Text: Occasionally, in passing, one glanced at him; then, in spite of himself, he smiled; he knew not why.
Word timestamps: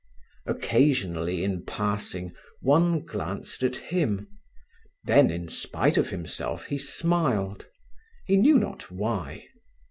Occasionally, 0.47 1.43
in 1.43 1.63
passing, 1.63 2.33
one 2.59 3.05
glanced 3.05 3.61
at 3.61 3.75
him; 3.75 4.27
then, 5.03 5.29
in 5.29 5.47
spite 5.47 5.95
of 5.95 6.09
himself, 6.09 6.65
he 6.65 6.79
smiled; 6.79 7.67
he 8.25 8.35
knew 8.37 8.57
not 8.57 8.89
why. 8.89 9.45